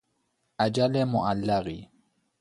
[0.59, 1.89] اجل معلقی